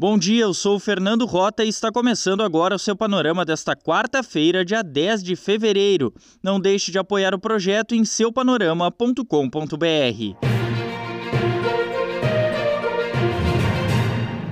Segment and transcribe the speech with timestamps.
[0.00, 3.74] Bom dia, eu sou o Fernando Rota e está começando agora o seu panorama desta
[3.74, 6.14] quarta-feira, dia 10 de fevereiro.
[6.40, 10.48] Não deixe de apoiar o projeto em seupanorama.com.br.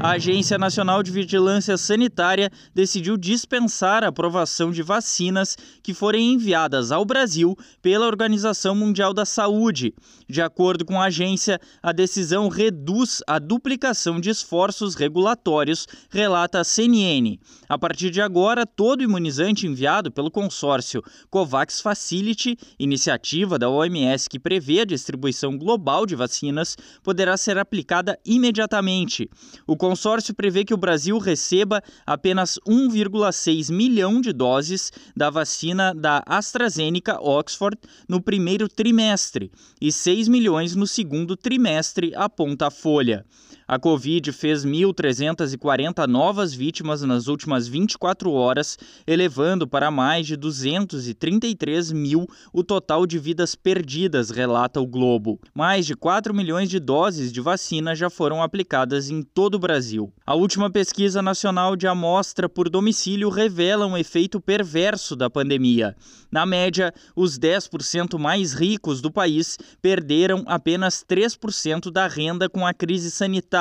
[0.06, 6.92] a Agência Nacional de Vigilância Sanitária decidiu dispensar a aprovação de vacinas que forem enviadas
[6.92, 9.92] ao Brasil pela Organização Mundial da Saúde.
[10.28, 16.64] De acordo com a agência, a decisão reduz a duplicação de esforços regulatórios, relata a
[16.64, 17.36] CNN.
[17.68, 24.38] A partir de agora, todo imunizante enviado pelo consórcio COVAX Facility, iniciativa da OMS que
[24.38, 29.28] prevê a distribuição global de vacinas, poderá ser aplicada imediatamente.
[29.66, 36.22] O consórcio prevê que o Brasil receba apenas 1,6 milhão de doses da vacina da
[36.26, 43.24] AstraZeneca Oxford no primeiro trimestre e 6 milhões no segundo trimestre, aponta a Folha.
[43.68, 51.90] A Covid fez 1.340 novas vítimas nas últimas 24 horas, elevando para mais de 233
[51.90, 55.40] mil o total de vidas perdidas, relata o Globo.
[55.52, 60.12] Mais de 4 milhões de doses de vacina já foram aplicadas em todo o Brasil.
[60.24, 65.96] A última pesquisa nacional de amostra por domicílio revela um efeito perverso da pandemia.
[66.30, 72.72] Na média, os 10% mais ricos do país perderam apenas 3% da renda com a
[72.72, 73.55] crise sanitária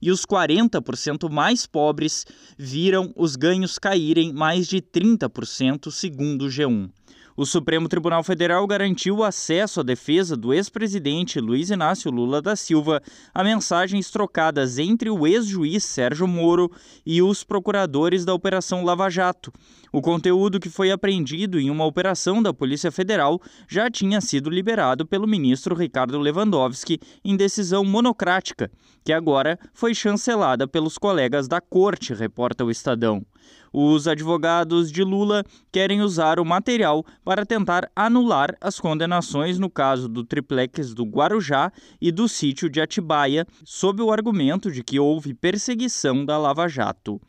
[0.00, 2.24] e os 40% mais pobres
[2.56, 6.90] viram os ganhos caírem mais de 30%, segundo o G1.
[7.36, 12.54] O Supremo Tribunal Federal garantiu o acesso à defesa do ex-presidente Luiz Inácio Lula da
[12.54, 13.02] Silva
[13.34, 16.70] a mensagens trocadas entre o ex-juiz Sérgio Moro
[17.04, 19.52] e os procuradores da Operação Lava Jato.
[19.92, 25.04] O conteúdo que foi apreendido em uma operação da Polícia Federal já tinha sido liberado
[25.04, 28.70] pelo ministro Ricardo Lewandowski em decisão monocrática,
[29.04, 33.26] que agora foi chancelada pelos colegas da corte, reporta o Estadão.
[33.72, 40.08] Os advogados de Lula querem usar o material para tentar anular as condenações no caso
[40.08, 45.32] do triplex do Guarujá e do sítio de Atibaia, sob o argumento de que houve
[45.34, 47.20] perseguição da Lava Jato.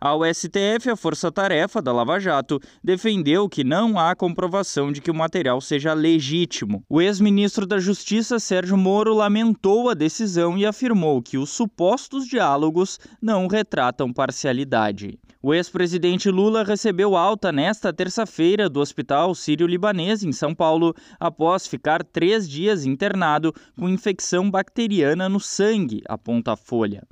[0.00, 5.14] Ao STF, a força-tarefa da Lava Jato defendeu que não há comprovação de que o
[5.14, 6.82] material seja legítimo.
[6.88, 12.98] O ex-ministro da Justiça, Sérgio Moro, lamentou a decisão e afirmou que os supostos diálogos
[13.22, 15.18] não retratam parcialidade.
[15.46, 22.02] O ex-presidente Lula recebeu alta nesta terça-feira do Hospital Sírio-Libanês, em São Paulo, após ficar
[22.02, 27.02] três dias internado com infecção bacteriana no sangue, aponta a Folha.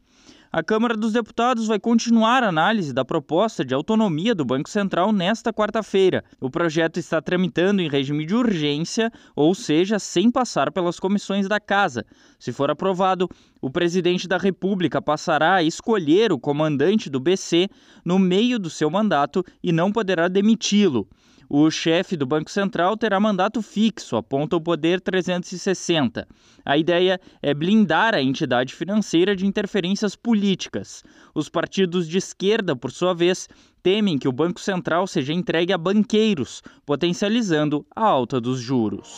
[0.54, 5.10] A Câmara dos Deputados vai continuar a análise da proposta de autonomia do Banco Central
[5.10, 6.22] nesta quarta-feira.
[6.38, 11.58] O projeto está tramitando em regime de urgência, ou seja, sem passar pelas comissões da
[11.58, 12.04] Casa.
[12.38, 13.30] Se for aprovado,
[13.62, 17.70] o presidente da República passará a escolher o comandante do BC
[18.04, 21.08] no meio do seu mandato e não poderá demiti-lo.
[21.54, 26.26] O chefe do Banco Central terá mandato fixo, aponta o Poder 360.
[26.64, 31.04] A ideia é blindar a entidade financeira de interferências políticas.
[31.34, 33.50] Os partidos de esquerda, por sua vez,
[33.82, 39.16] temem que o Banco Central seja entregue a banqueiros, potencializando a alta dos juros.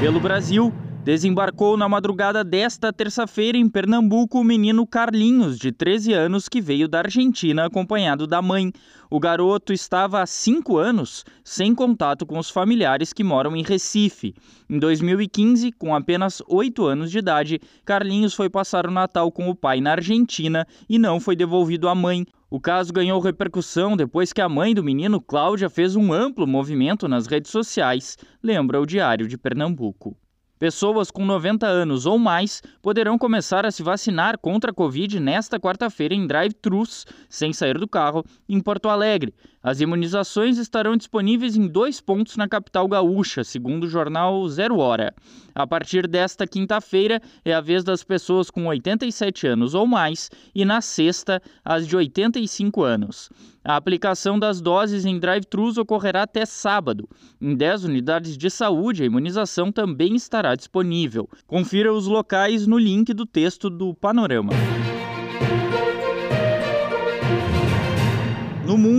[0.00, 0.72] Pelo Brasil,
[1.04, 6.88] Desembarcou na madrugada desta terça-feira em Pernambuco o menino Carlinhos, de 13 anos, que veio
[6.88, 8.72] da Argentina acompanhado da mãe.
[9.10, 14.34] O garoto estava há cinco anos sem contato com os familiares que moram em Recife.
[14.66, 19.54] Em 2015, com apenas oito anos de idade, Carlinhos foi passar o Natal com o
[19.54, 22.24] pai na Argentina e não foi devolvido à mãe.
[22.48, 27.06] O caso ganhou repercussão depois que a mãe do menino, Cláudia, fez um amplo movimento
[27.06, 30.16] nas redes sociais, lembra o Diário de Pernambuco.
[30.64, 35.60] Pessoas com 90 anos ou mais poderão começar a se vacinar contra a Covid nesta
[35.60, 39.34] quarta-feira em drive-thrus, sem sair do carro, em Porto Alegre.
[39.62, 45.14] As imunizações estarão disponíveis em dois pontos na capital gaúcha, segundo o jornal Zero Hora.
[45.54, 50.64] A partir desta quinta-feira é a vez das pessoas com 87 anos ou mais e
[50.64, 53.28] na sexta, as de 85 anos.
[53.66, 57.08] A aplicação das doses em drive-thrus ocorrerá até sábado.
[57.40, 61.26] Em 10 unidades de saúde, a imunização também estará disponível.
[61.46, 64.52] Confira os locais no link do texto do Panorama.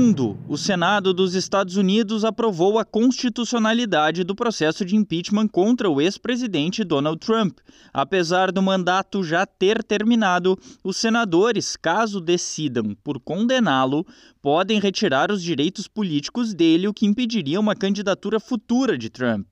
[0.06, 6.00] Mundo, o Senado dos Estados Unidos aprovou a constitucionalidade do processo de impeachment contra o
[6.00, 7.58] ex-presidente Donald Trump.
[7.92, 14.06] Apesar do mandato já ter terminado, os senadores, caso decidam por condená-lo,
[14.44, 19.48] podem retirar os direitos políticos dele, o que impediria uma candidatura futura de Trump.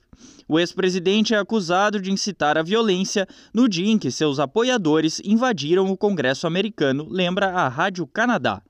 [0.47, 5.89] O ex-presidente é acusado de incitar a violência no dia em que seus apoiadores invadiram
[5.89, 8.61] o Congresso americano, lembra a Rádio Canadá.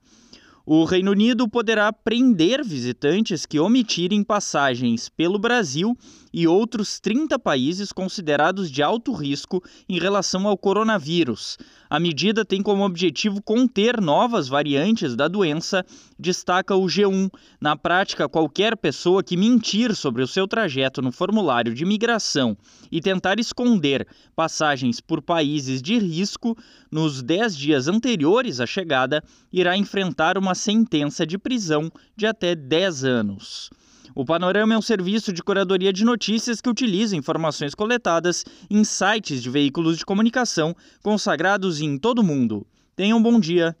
[0.66, 5.94] O Reino Unido poderá prender visitantes que omitirem passagens pelo Brasil
[6.32, 11.58] e outros 30 países considerados de alto risco em relação ao coronavírus.
[11.88, 15.84] A medida tem como objetivo conter novas variantes da doença,
[16.18, 17.30] destaca o G1.
[17.60, 22.56] Na prática, qualquer pessoa que mentir sobre o seu trajeto no formulário de imigração
[22.90, 26.56] e tentar esconder passagens por países de risco
[26.90, 29.22] nos 10 dias anteriores à chegada
[29.52, 33.70] irá enfrentar uma sentença de prisão de até 10 anos.
[34.14, 39.42] O Panorama é um serviço de curadoria de notícias que utiliza informações coletadas em sites
[39.42, 42.66] de veículos de comunicação consagrados em todo o mundo.
[42.96, 43.76] Tenham um bom dia.